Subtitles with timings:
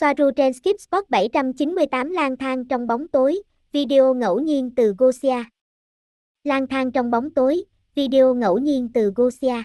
[0.00, 5.44] Soaru trên Skip Spot 798 lang thang trong bóng tối, video ngẫu nhiên từ Gosia.
[6.44, 9.62] Lang thang trong bóng tối, video ngẫu nhiên từ Gosia.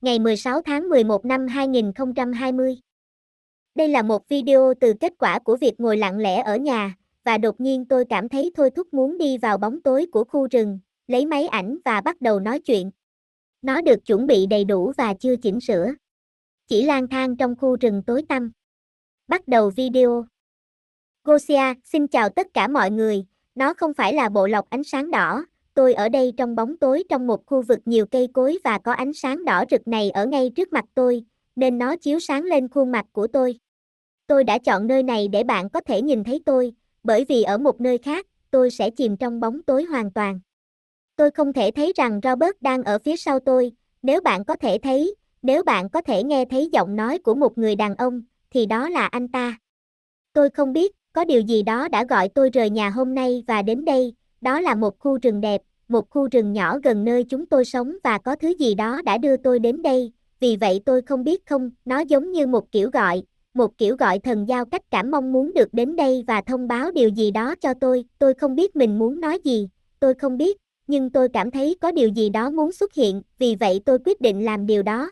[0.00, 2.76] Ngày 16 tháng 11 năm 2020.
[3.74, 6.94] Đây là một video từ kết quả của việc ngồi lặng lẽ ở nhà,
[7.24, 10.48] và đột nhiên tôi cảm thấy thôi thúc muốn đi vào bóng tối của khu
[10.50, 12.90] rừng, lấy máy ảnh và bắt đầu nói chuyện.
[13.62, 15.86] Nó được chuẩn bị đầy đủ và chưa chỉnh sửa.
[16.66, 18.52] Chỉ lang thang trong khu rừng tối tăm.
[19.28, 20.24] Bắt đầu video.
[21.24, 23.24] Gosia, xin chào tất cả mọi người,
[23.54, 27.04] nó không phải là bộ lọc ánh sáng đỏ, tôi ở đây trong bóng tối
[27.08, 30.26] trong một khu vực nhiều cây cối và có ánh sáng đỏ rực này ở
[30.26, 31.24] ngay trước mặt tôi,
[31.56, 33.58] nên nó chiếu sáng lên khuôn mặt của tôi.
[34.26, 36.72] Tôi đã chọn nơi này để bạn có thể nhìn thấy tôi,
[37.02, 40.40] bởi vì ở một nơi khác, tôi sẽ chìm trong bóng tối hoàn toàn.
[41.16, 43.72] Tôi không thể thấy rằng Robert đang ở phía sau tôi,
[44.02, 47.58] nếu bạn có thể thấy, nếu bạn có thể nghe thấy giọng nói của một
[47.58, 49.58] người đàn ông, thì đó là anh ta.
[50.32, 53.62] Tôi không biết, có điều gì đó đã gọi tôi rời nhà hôm nay và
[53.62, 57.46] đến đây, đó là một khu rừng đẹp, một khu rừng nhỏ gần nơi chúng
[57.46, 61.02] tôi sống và có thứ gì đó đã đưa tôi đến đây, vì vậy tôi
[61.02, 63.22] không biết không, nó giống như một kiểu gọi,
[63.54, 66.90] một kiểu gọi thần giao cách cảm mong muốn được đến đây và thông báo
[66.90, 69.68] điều gì đó cho tôi, tôi không biết mình muốn nói gì,
[70.00, 73.54] tôi không biết, nhưng tôi cảm thấy có điều gì đó muốn xuất hiện, vì
[73.54, 75.10] vậy tôi quyết định làm điều đó.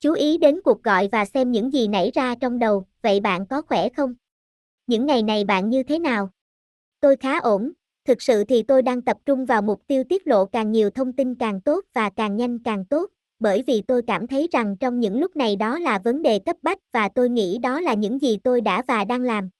[0.00, 3.46] Chú ý đến cuộc gọi và xem những gì nảy ra trong đầu, vậy bạn
[3.46, 4.14] có khỏe không?
[4.86, 6.30] Những ngày này bạn như thế nào?
[7.00, 7.72] Tôi khá ổn,
[8.04, 11.12] thực sự thì tôi đang tập trung vào mục tiêu tiết lộ càng nhiều thông
[11.12, 15.00] tin càng tốt và càng nhanh càng tốt, bởi vì tôi cảm thấy rằng trong
[15.00, 18.18] những lúc này đó là vấn đề cấp bách và tôi nghĩ đó là những
[18.18, 19.50] gì tôi đã và đang làm.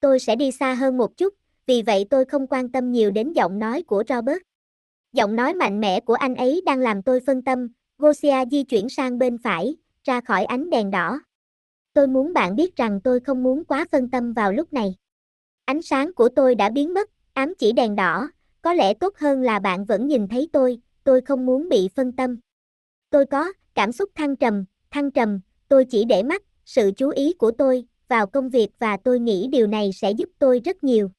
[0.00, 1.34] Tôi sẽ đi xa hơn một chút,
[1.66, 4.38] vì vậy tôi không quan tâm nhiều đến giọng nói của Robert.
[5.12, 7.68] Giọng nói mạnh mẽ của anh ấy đang làm tôi phân tâm,
[7.98, 11.20] Gosia di chuyển sang bên phải, ra khỏi ánh đèn đỏ.
[11.92, 14.94] Tôi muốn bạn biết rằng tôi không muốn quá phân tâm vào lúc này.
[15.64, 18.28] Ánh sáng của tôi đã biến mất, ám chỉ đèn đỏ,
[18.62, 22.12] có lẽ tốt hơn là bạn vẫn nhìn thấy tôi, tôi không muốn bị phân
[22.12, 22.38] tâm.
[23.10, 27.32] Tôi có cảm xúc thăng trầm, thăng trầm, tôi chỉ để mắt sự chú ý
[27.32, 31.10] của tôi vào công việc và tôi nghĩ điều này sẽ giúp tôi rất nhiều.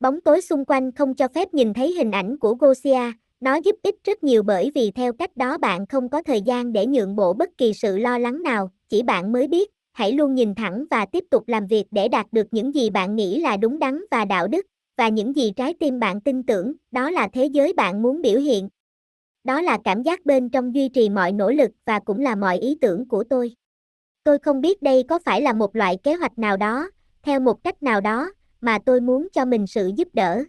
[0.00, 3.76] Bóng tối xung quanh không cho phép nhìn thấy hình ảnh của Gosia, nó giúp
[3.82, 7.16] ích rất nhiều bởi vì theo cách đó bạn không có thời gian để nhượng
[7.16, 10.84] bộ bất kỳ sự lo lắng nào, chỉ bạn mới biết, hãy luôn nhìn thẳng
[10.90, 14.04] và tiếp tục làm việc để đạt được những gì bạn nghĩ là đúng đắn
[14.10, 17.72] và đạo đức, và những gì trái tim bạn tin tưởng, đó là thế giới
[17.72, 18.68] bạn muốn biểu hiện.
[19.44, 22.58] Đó là cảm giác bên trong duy trì mọi nỗ lực và cũng là mọi
[22.58, 23.54] ý tưởng của tôi.
[24.24, 26.90] Tôi không biết đây có phải là một loại kế hoạch nào đó,
[27.22, 30.44] theo một cách nào đó, mà tôi muốn cho mình sự giúp đỡ.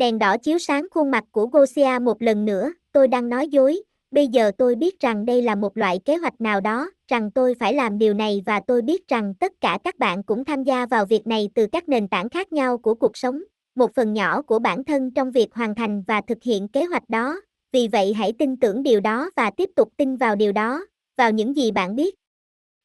[0.00, 3.82] Đèn đỏ chiếu sáng khuôn mặt của Gosia một lần nữa, tôi đang nói dối,
[4.10, 7.54] bây giờ tôi biết rằng đây là một loại kế hoạch nào đó, rằng tôi
[7.60, 10.86] phải làm điều này và tôi biết rằng tất cả các bạn cũng tham gia
[10.86, 13.42] vào việc này từ các nền tảng khác nhau của cuộc sống,
[13.74, 17.08] một phần nhỏ của bản thân trong việc hoàn thành và thực hiện kế hoạch
[17.08, 17.40] đó,
[17.72, 20.84] vì vậy hãy tin tưởng điều đó và tiếp tục tin vào điều đó,
[21.16, 22.14] vào những gì bạn biết.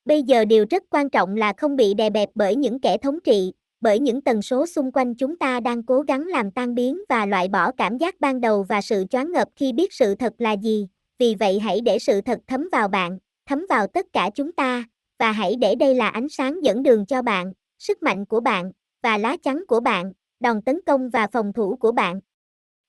[0.05, 3.19] Bây giờ điều rất quan trọng là không bị đè bẹp bởi những kẻ thống
[3.23, 7.01] trị, bởi những tần số xung quanh chúng ta đang cố gắng làm tan biến
[7.09, 10.33] và loại bỏ cảm giác ban đầu và sự choáng ngợp khi biết sự thật
[10.37, 10.87] là gì,
[11.19, 14.83] vì vậy hãy để sự thật thấm vào bạn, thấm vào tất cả chúng ta,
[15.19, 18.71] và hãy để đây là ánh sáng dẫn đường cho bạn, sức mạnh của bạn,
[19.03, 22.19] và lá chắn của bạn, đòn tấn công và phòng thủ của bạn.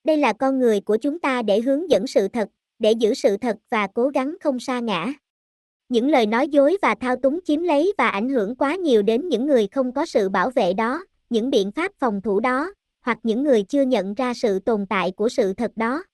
[0.04, 2.48] Đây là con người của chúng ta để hướng dẫn sự thật,
[2.78, 5.12] để giữ sự thật và cố gắng không sa ngã.
[5.88, 9.28] Những lời nói dối và thao túng chiếm lấy và ảnh hưởng quá nhiều đến
[9.28, 13.19] những người không có sự bảo vệ đó, những biện pháp phòng thủ đó, hoặc
[13.22, 16.04] những người chưa nhận ra sự tồn tại của sự thật đó.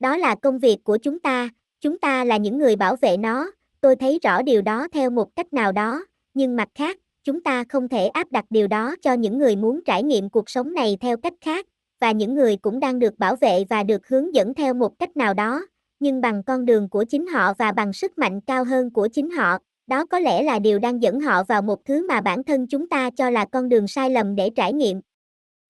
[0.00, 1.48] Đó là công việc của chúng ta,
[1.80, 3.50] chúng ta là những người bảo vệ nó,
[3.80, 6.04] tôi thấy rõ điều đó theo một cách nào đó,
[6.34, 9.80] nhưng mặt khác, chúng ta không thể áp đặt điều đó cho những người muốn
[9.84, 11.66] trải nghiệm cuộc sống này theo cách khác,
[12.00, 15.16] và những người cũng đang được bảo vệ và được hướng dẫn theo một cách
[15.16, 15.66] nào đó,
[16.00, 19.30] nhưng bằng con đường của chính họ và bằng sức mạnh cao hơn của chính
[19.30, 22.66] họ, đó có lẽ là điều đang dẫn họ vào một thứ mà bản thân
[22.66, 25.00] chúng ta cho là con đường sai lầm để trải nghiệm.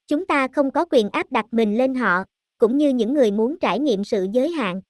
[0.07, 2.25] Chúng ta không có quyền áp đặt mình lên họ,
[2.59, 4.81] cũng như những người muốn trải nghiệm sự giới hạn.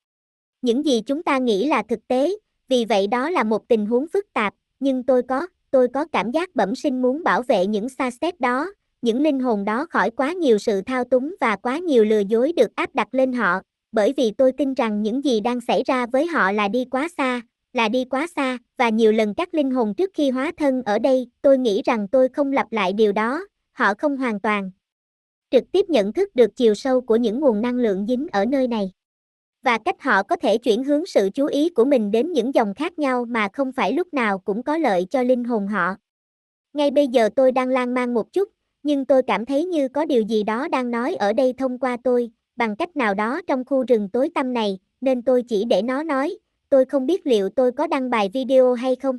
[0.63, 2.37] Những gì chúng ta nghĩ là thực tế,
[2.69, 6.31] vì vậy đó là một tình huống phức tạp, nhưng tôi có, tôi có cảm
[6.31, 8.73] giác bẩm sinh muốn bảo vệ những xa xét đó,
[9.03, 12.53] những linh hồn đó khỏi quá nhiều sự thao túng và quá nhiều lừa dối
[12.57, 13.61] được áp đặt lên họ,
[13.95, 17.09] bởi vì tôi tin rằng những gì đang xảy ra với họ là đi quá
[17.17, 17.41] xa,
[17.73, 20.99] là đi quá xa, và nhiều lần các linh hồn trước khi hóa thân ở
[20.99, 24.71] đây, tôi nghĩ rằng tôi không lặp lại điều đó, họ không hoàn toàn
[25.55, 28.69] trực tiếp nhận thức được chiều sâu của những nguồn năng lượng dính ở nơi
[28.69, 28.91] này.
[29.63, 32.75] Và cách họ có thể chuyển hướng sự chú ý của mình đến những dòng
[32.75, 35.95] khác nhau mà không phải lúc nào cũng có lợi cho linh hồn họ.
[36.73, 38.49] Ngay bây giờ tôi đang lan man một chút,
[38.83, 41.97] nhưng tôi cảm thấy như có điều gì đó đang nói ở đây thông qua
[42.05, 45.83] tôi, bằng cách nào đó trong khu rừng tối tăm này, nên tôi chỉ để
[45.83, 49.19] nó nói, tôi không biết liệu tôi có đăng bài video hay không.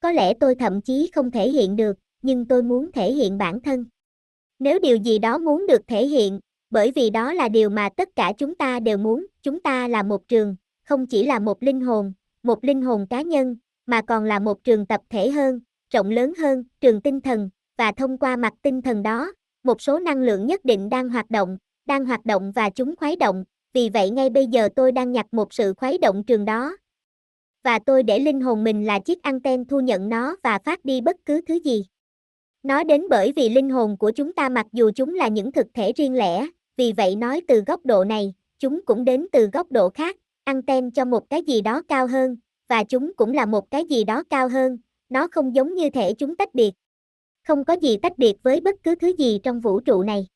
[0.00, 3.60] Có lẽ tôi thậm chí không thể hiện được, nhưng tôi muốn thể hiện bản
[3.60, 3.84] thân.
[4.58, 8.08] Nếu điều gì đó muốn được thể hiện, bởi vì đó là điều mà tất
[8.16, 11.80] cả chúng ta đều muốn, chúng ta là một trường, không chỉ là một linh
[11.80, 12.12] hồn,
[12.42, 13.56] một linh hồn cá nhân,
[13.86, 15.60] mà còn là một trường tập thể hơn,
[15.90, 19.32] rộng lớn hơn, trường tinh thần, và thông qua mặt tinh thần đó,
[19.62, 23.16] một số năng lượng nhất định đang hoạt động, đang hoạt động và chúng khuấy
[23.16, 26.76] động, vì vậy ngay bây giờ tôi đang nhặt một sự khuấy động trường đó.
[27.64, 31.00] Và tôi để linh hồn mình là chiếc anten thu nhận nó và phát đi
[31.00, 31.86] bất cứ thứ gì.
[32.62, 35.66] Nó đến bởi vì linh hồn của chúng ta mặc dù chúng là những thực
[35.74, 36.46] thể riêng lẻ,
[36.76, 40.90] vì vậy nói từ góc độ này, chúng cũng đến từ góc độ khác, anten
[40.90, 42.36] cho một cái gì đó cao hơn,
[42.68, 46.14] và chúng cũng là một cái gì đó cao hơn, nó không giống như thể
[46.14, 46.72] chúng tách biệt.
[47.46, 50.26] Không có gì tách biệt với bất cứ thứ gì trong vũ trụ này.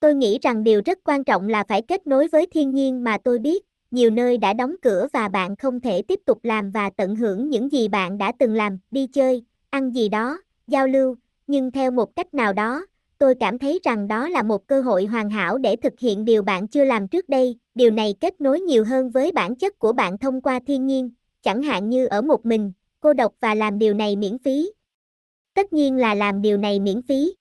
[0.00, 3.18] Tôi nghĩ rằng điều rất quan trọng là phải kết nối với thiên nhiên mà
[3.24, 6.90] tôi biết, nhiều nơi đã đóng cửa và bạn không thể tiếp tục làm và
[6.96, 11.16] tận hưởng những gì bạn đã từng làm, đi chơi, ăn gì đó, giao lưu,
[11.46, 12.86] nhưng theo một cách nào đó,
[13.18, 16.42] tôi cảm thấy rằng đó là một cơ hội hoàn hảo để thực hiện điều
[16.42, 19.92] bạn chưa làm trước đây, điều này kết nối nhiều hơn với bản chất của
[19.92, 21.10] bạn thông qua thiên nhiên,
[21.42, 24.72] chẳng hạn như ở một mình, cô độc và làm điều này miễn phí.
[25.54, 27.34] Tất nhiên là làm điều này miễn phí.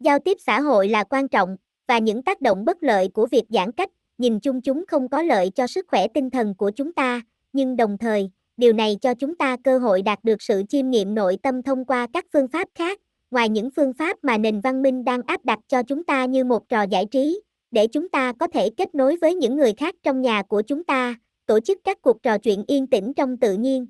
[0.00, 1.56] Giao tiếp xã hội là quan trọng,
[1.90, 5.22] và những tác động bất lợi của việc giãn cách, nhìn chung chúng không có
[5.22, 7.20] lợi cho sức khỏe tinh thần của chúng ta,
[7.52, 11.14] nhưng đồng thời, điều này cho chúng ta cơ hội đạt được sự chiêm nghiệm
[11.14, 13.00] nội tâm thông qua các phương pháp khác,
[13.30, 16.44] ngoài những phương pháp mà nền văn minh đang áp đặt cho chúng ta như
[16.44, 17.40] một trò giải trí,
[17.70, 20.84] để chúng ta có thể kết nối với những người khác trong nhà của chúng
[20.84, 21.14] ta,
[21.46, 23.86] tổ chức các cuộc trò chuyện yên tĩnh trong tự nhiên.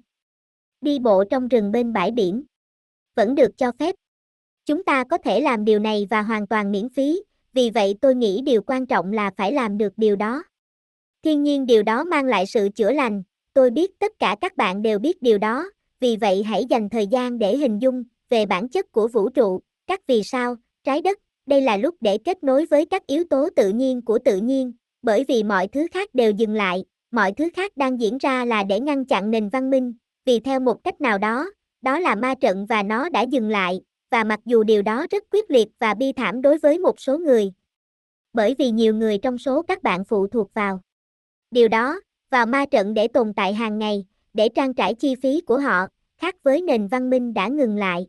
[0.81, 2.43] Đi bộ trong rừng bên bãi biển
[3.17, 3.95] vẫn được cho phép.
[4.67, 8.15] Chúng ta có thể làm điều này và hoàn toàn miễn phí, vì vậy tôi
[8.15, 10.43] nghĩ điều quan trọng là phải làm được điều đó.
[11.25, 13.23] Thiên nhiên điều đó mang lại sự chữa lành,
[13.55, 15.71] tôi biết tất cả các bạn đều biết điều đó,
[16.01, 19.61] vì vậy hãy dành thời gian để hình dung về bản chất của vũ trụ,
[19.87, 23.49] các vì sao, trái đất, đây là lúc để kết nối với các yếu tố
[23.57, 27.49] tự nhiên của tự nhiên, bởi vì mọi thứ khác đều dừng lại, mọi thứ
[27.55, 29.95] khác đang diễn ra là để ngăn chặn nền văn minh,
[30.25, 31.51] vì theo một cách nào đó,
[31.83, 35.25] đó là ma trận và nó đã dừng lại, và mặc dù điều đó rất
[35.31, 37.53] quyết liệt và bi thảm đối với một số người.
[38.33, 40.81] Bởi vì nhiều người trong số các bạn phụ thuộc vào
[41.51, 45.41] điều đó, vào ma trận để tồn tại hàng ngày, để trang trải chi phí
[45.41, 45.87] của họ,
[46.19, 48.07] khác với nền văn minh đã ngừng lại.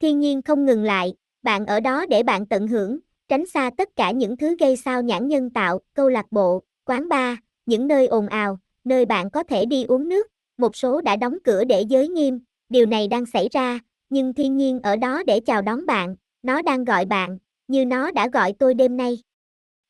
[0.00, 2.98] Thiên nhiên không ngừng lại, bạn ở đó để bạn tận hưởng,
[3.28, 7.08] tránh xa tất cả những thứ gây sao nhãn nhân tạo, câu lạc bộ, quán
[7.08, 10.26] bar, những nơi ồn ào, nơi bạn có thể đi uống nước,
[10.56, 13.80] một số đã đóng cửa để giới nghiêm, điều này đang xảy ra,
[14.10, 17.38] nhưng thiên nhiên ở đó để chào đón bạn, nó đang gọi bạn,
[17.68, 19.18] như nó đã gọi tôi đêm nay.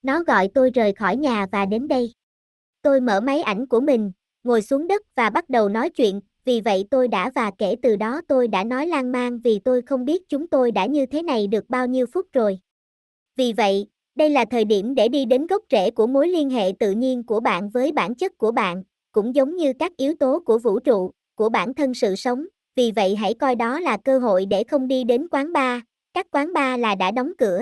[0.03, 2.13] Nó gọi tôi rời khỏi nhà và đến đây.
[2.83, 4.13] Tôi mở máy ảnh của mình,
[4.45, 7.97] ngồi xuống đất và bắt đầu nói chuyện, vì vậy tôi đã và kể từ
[7.97, 11.23] đó tôi đã nói lan man vì tôi không biết chúng tôi đã như thế
[11.23, 12.59] này được bao nhiêu phút rồi.
[13.37, 16.73] Vì vậy, đây là thời điểm để đi đến gốc rễ của mối liên hệ
[16.79, 18.83] tự nhiên của bạn với bản chất của bạn,
[19.13, 22.47] cũng giống như các yếu tố của vũ trụ, của bản thân sự sống,
[22.77, 25.81] vì vậy hãy coi đó là cơ hội để không đi đến quán bar,
[26.15, 27.61] các quán bar là đã đóng cửa.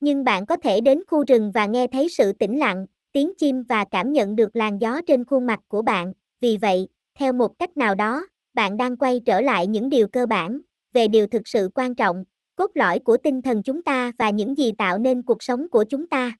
[0.00, 3.62] Nhưng bạn có thể đến khu rừng và nghe thấy sự tĩnh lặng, tiếng chim
[3.62, 6.88] và cảm nhận được làn gió trên khuôn mặt của bạn, vì vậy,
[7.18, 10.60] theo một cách nào đó, bạn đang quay trở lại những điều cơ bản,
[10.92, 12.24] về điều thực sự quan trọng,
[12.56, 15.84] cốt lõi của tinh thần chúng ta và những gì tạo nên cuộc sống của
[15.84, 16.32] chúng ta.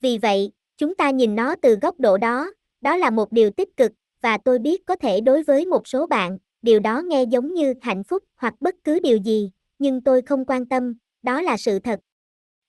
[0.00, 3.76] Vì vậy, chúng ta nhìn nó từ góc độ đó, đó là một điều tích
[3.76, 7.54] cực, và tôi biết có thể đối với một số bạn, điều đó nghe giống
[7.54, 11.56] như hạnh phúc hoặc bất cứ điều gì, nhưng tôi không quan tâm, đó là
[11.56, 12.00] sự thật.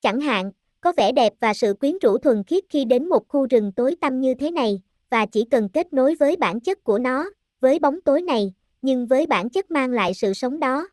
[0.02, 3.48] Chẳng hạn, có vẻ đẹp và sự quyến rũ thuần khiết khi đến một khu
[3.48, 7.00] rừng tối tăm như thế này, và chỉ cần kết nối với bản chất của
[7.00, 10.88] nó, với bóng tối này, nhưng với bản chất mang lại sự sống đó.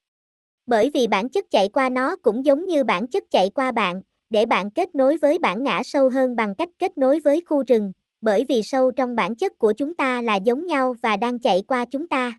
[0.67, 4.03] Bởi vì bản chất chạy qua nó cũng giống như bản chất chạy qua bạn,
[4.31, 7.65] để bạn kết nối với bản ngã sâu hơn bằng cách kết nối với khu
[7.67, 11.39] rừng, bởi vì sâu trong bản chất của chúng ta là giống nhau và đang
[11.39, 12.39] chạy qua chúng ta.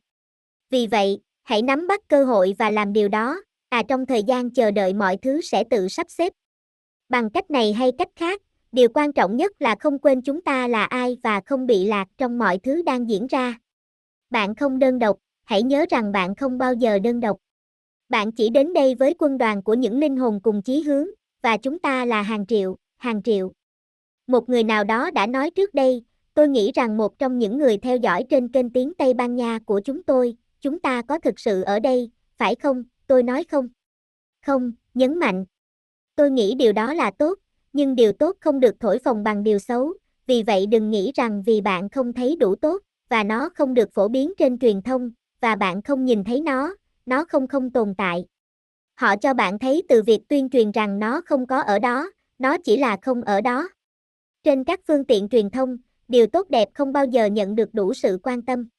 [0.72, 4.50] Vì vậy, hãy nắm bắt cơ hội và làm điều đó, à trong thời gian
[4.50, 6.34] chờ đợi mọi thứ sẽ tự sắp xếp.
[7.10, 10.68] Bằng cách này hay cách khác, điều quan trọng nhất là không quên chúng ta
[10.68, 13.60] là ai và không bị lạc trong mọi thứ đang diễn ra.
[14.30, 17.38] Bạn không đơn độc, hãy nhớ rằng bạn không bao giờ đơn độc.
[18.10, 21.08] Bạn chỉ đến đây với quân đoàn của những linh hồn cùng chí hướng,
[21.42, 23.52] và chúng ta là hàng triệu, hàng triệu.
[24.28, 27.78] Một người nào đó đã nói trước đây, tôi nghĩ rằng một trong những người
[27.78, 31.40] theo dõi trên kênh tiếng Tây Ban Nha của chúng tôi, chúng ta có thực
[31.40, 32.84] sự ở đây, phải không?
[33.08, 33.68] tôi nói không?
[34.46, 35.46] Không, nhấn mạnh.
[36.16, 37.40] Tôi nghĩ điều đó là tốt,
[37.74, 39.94] nhưng điều tốt không được thổi phồng bằng điều xấu,
[40.28, 43.94] vì vậy đừng nghĩ rằng vì bạn không thấy đủ tốt, và nó không được
[43.94, 46.76] phổ biến trên truyền thông, và bạn không nhìn thấy nó,
[47.06, 48.26] nó không không tồn tại.
[48.96, 52.58] Họ cho bạn thấy từ việc tuyên truyền rằng nó không có ở đó, nó
[52.58, 53.70] chỉ là không ở đó.
[54.44, 55.78] Trên các phương tiện truyền thông,
[56.08, 58.70] điều tốt đẹp không bao giờ nhận được đủ sự quan tâm.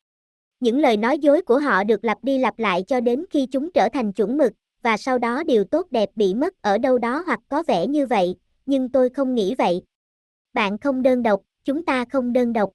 [0.62, 3.72] Những lời nói dối của họ được lặp đi lặp lại cho đến khi chúng
[3.72, 4.52] trở thành chuẩn mực,
[4.82, 8.06] và sau đó điều tốt đẹp bị mất ở đâu đó hoặc có vẻ như
[8.06, 8.34] vậy,
[8.66, 9.82] nhưng tôi không nghĩ vậy.
[10.52, 12.70] Bạn không đơn độc, chúng ta không đơn độc.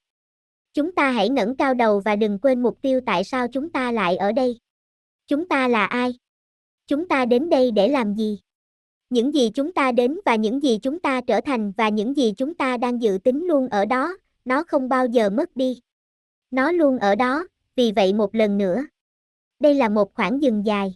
[0.74, 3.91] Chúng ta hãy ngẩng cao đầu và đừng quên mục tiêu tại sao chúng ta
[3.91, 4.60] lại ở đây.
[5.27, 6.13] Chúng ta là ai?
[6.88, 8.39] Chúng ta đến đây để làm gì?
[9.10, 12.34] Những gì chúng ta đến và những gì chúng ta trở thành và những gì
[12.38, 15.82] chúng ta đang dự tính luôn ở đó, nó không bao giờ mất đi.
[16.51, 17.48] Nó luôn ở đó,
[17.78, 18.86] vì vậy một lần nữa.
[19.60, 20.96] Đây là một khoảng dừng dài.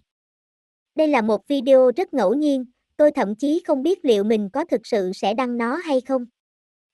[0.95, 2.65] Đây là một video rất ngẫu nhiên,
[2.97, 6.25] tôi thậm chí không biết liệu mình có thực sự sẽ đăng nó hay không.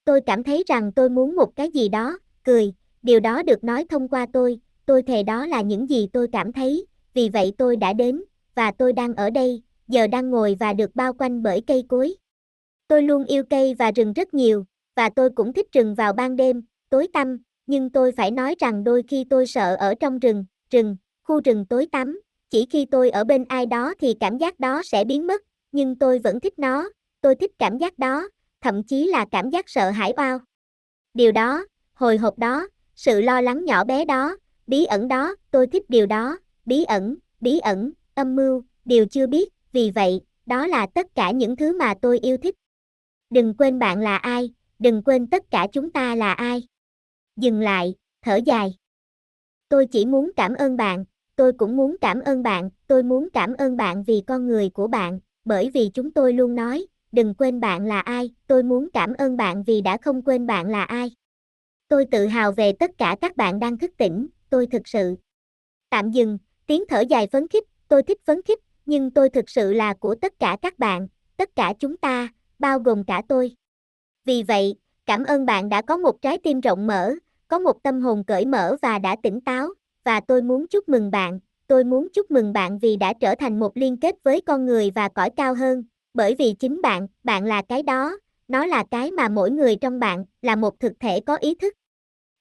[0.05, 3.85] Tôi cảm thấy rằng tôi muốn một cái gì đó, cười, điều đó được nói
[3.89, 7.75] thông qua tôi, tôi thề đó là những gì tôi cảm thấy, vì vậy tôi
[7.75, 8.23] đã đến,
[8.55, 12.15] và tôi đang ở đây, giờ đang ngồi và được bao quanh bởi cây cối.
[12.87, 14.65] Tôi luôn yêu cây và rừng rất nhiều,
[14.95, 18.83] và tôi cũng thích rừng vào ban đêm, tối tăm, nhưng tôi phải nói rằng
[18.83, 22.19] đôi khi tôi sợ ở trong rừng, rừng, khu rừng tối tăm,
[22.49, 25.95] chỉ khi tôi ở bên ai đó thì cảm giác đó sẽ biến mất, nhưng
[25.95, 26.89] tôi vẫn thích nó,
[27.21, 28.27] tôi thích cảm giác đó,
[28.61, 30.39] thậm chí là cảm giác sợ hãi oao.
[31.13, 35.67] Điều đó, hồi hộp đó, sự lo lắng nhỏ bé đó, bí ẩn đó, tôi
[35.67, 40.67] thích điều đó, bí ẩn, bí ẩn, âm mưu, điều chưa biết, vì vậy, đó
[40.67, 42.55] là tất cả những thứ mà tôi yêu thích.
[43.29, 46.67] Đừng quên bạn là ai, đừng quên tất cả chúng ta là ai.
[47.37, 48.75] Dừng lại, thở dài.
[49.69, 53.53] Tôi chỉ muốn cảm ơn bạn, tôi cũng muốn cảm ơn bạn, tôi muốn cảm
[53.53, 57.59] ơn bạn vì con người của bạn, bởi vì chúng tôi luôn nói, đừng quên
[57.59, 61.11] bạn là ai, tôi muốn cảm ơn bạn vì đã không quên bạn là ai.
[61.87, 65.15] Tôi tự hào về tất cả các bạn đang thức tỉnh, tôi thực sự.
[65.89, 69.73] Tạm dừng, tiếng thở dài phấn khích, tôi thích phấn khích, nhưng tôi thực sự
[69.73, 72.27] là của tất cả các bạn, tất cả chúng ta,
[72.59, 73.55] bao gồm cả tôi.
[74.25, 74.75] Vì vậy,
[75.05, 77.13] cảm ơn bạn đã có một trái tim rộng mở,
[77.47, 79.69] có một tâm hồn cởi mở và đã tỉnh táo,
[80.03, 83.59] và tôi muốn chúc mừng bạn, tôi muốn chúc mừng bạn vì đã trở thành
[83.59, 87.45] một liên kết với con người và cõi cao hơn, bởi vì chính bạn, bạn
[87.45, 91.19] là cái đó, nó là cái mà mỗi người trong bạn, là một thực thể
[91.19, 91.73] có ý thức.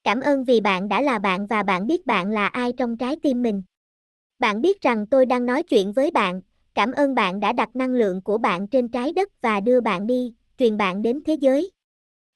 [0.05, 3.17] Cảm ơn vì bạn đã là bạn và bạn biết bạn là ai trong trái
[3.23, 3.63] tim mình.
[4.39, 6.41] Bạn biết rằng tôi đang nói chuyện với bạn,
[6.75, 10.07] cảm ơn bạn đã đặt năng lượng của bạn trên trái đất và đưa bạn
[10.07, 11.71] đi, truyền bạn đến thế giới.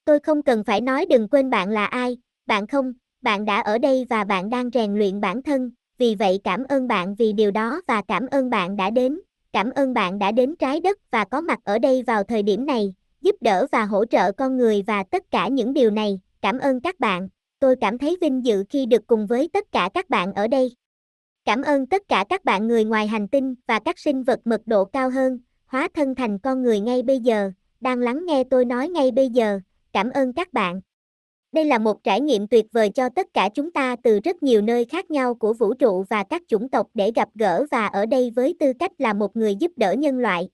[0.04, 2.18] Tôi không cần phải nói đừng quên bạn là ai,
[2.50, 2.92] bạn không,
[3.23, 6.88] bạn đã ở đây và bạn đang rèn luyện bản thân, vì vậy cảm ơn
[6.88, 9.21] bạn vì điều đó và cảm ơn bạn đã đến,
[9.52, 12.66] cảm ơn bạn đã đến trái đất và có mặt ở đây vào thời điểm
[12.66, 16.59] này, giúp đỡ và hỗ trợ con người và tất cả những điều này, cảm
[16.59, 17.28] ơn các bạn,
[17.59, 20.75] tôi cảm thấy vinh dự khi được cùng với tất cả các bạn ở đây.
[21.45, 24.61] Cảm ơn tất cả các bạn người ngoài hành tinh và các sinh vật mật
[24.66, 28.64] độ cao hơn, hóa thân thành con người ngay bây giờ, đang lắng nghe tôi
[28.64, 29.61] nói ngay bây giờ,
[29.92, 30.80] cảm ơn các bạn.
[31.52, 34.62] Đây là một trải nghiệm tuyệt vời cho tất cả chúng ta từ rất nhiều
[34.62, 38.07] nơi khác nhau của vũ trụ và các chủng tộc để gặp gỡ và ở
[38.07, 40.49] đây với tư cách là một người giúp đỡ nhân loại.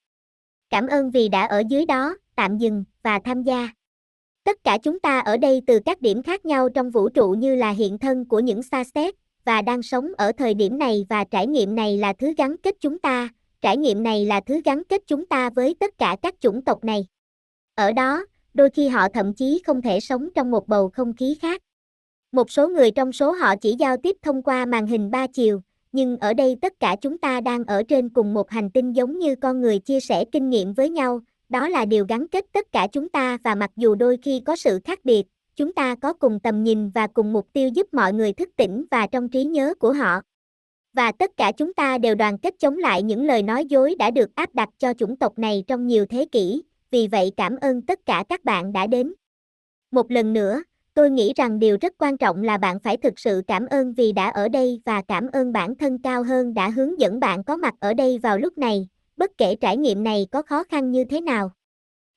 [0.70, 3.68] Cảm ơn vì đã ở dưới đó, tạm dừng và tham gia.
[4.44, 7.54] Tất cả chúng ta ở đây từ các điểm khác nhau trong vũ trụ như
[7.54, 11.24] là hiện thân của những xa xét và đang sống ở thời điểm này và
[11.24, 13.28] trải nghiệm này là thứ gắn kết chúng ta,
[13.60, 16.84] trải nghiệm này là thứ gắn kết chúng ta với tất cả các chủng tộc
[16.84, 17.06] này.
[17.74, 18.26] Ở đó,
[18.56, 21.62] đôi khi họ thậm chí không thể sống trong một bầu không khí khác.
[22.32, 25.60] Một số người trong số họ chỉ giao tiếp thông qua màn hình ba chiều,
[25.92, 29.18] nhưng ở đây tất cả chúng ta đang ở trên cùng một hành tinh giống
[29.18, 32.72] như con người chia sẻ kinh nghiệm với nhau, đó là điều gắn kết tất
[32.72, 36.12] cả chúng ta và mặc dù đôi khi có sự khác biệt, chúng ta có
[36.12, 39.44] cùng tầm nhìn và cùng mục tiêu giúp mọi người thức tỉnh và trong trí
[39.44, 40.20] nhớ của họ.
[40.92, 44.10] Và tất cả chúng ta đều đoàn kết chống lại những lời nói dối đã
[44.10, 47.82] được áp đặt cho chủng tộc này trong nhiều thế kỷ, vì vậy cảm ơn
[47.82, 49.12] tất cả các bạn đã đến.
[49.90, 50.62] Một lần nữa,
[50.94, 54.12] tôi nghĩ rằng điều rất quan trọng là bạn phải thực sự cảm ơn vì
[54.12, 57.56] đã ở đây và cảm ơn bản thân cao hơn đã hướng dẫn bạn có
[57.56, 61.04] mặt ở đây vào lúc này, bất kể trải nghiệm này có khó khăn như
[61.04, 61.50] thế nào.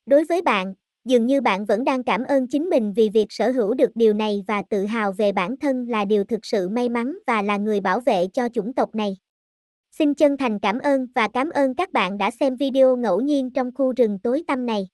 [0.06, 0.74] Đối với bạn,
[1.06, 4.14] dường như bạn vẫn đang cảm ơn chính mình vì việc sở hữu được điều
[4.14, 7.58] này và tự hào về bản thân là điều thực sự may mắn và là
[7.58, 9.18] người bảo vệ cho chủng tộc này.
[10.00, 13.52] Xin chân thành cảm ơn và cảm ơn các bạn đã xem video ngẫu nhiên
[13.52, 14.88] trong khu rừng tối tăm này.